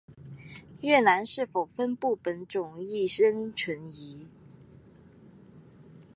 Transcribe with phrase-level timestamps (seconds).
[0.79, 4.27] 越南是否分布本种亦仍存疑。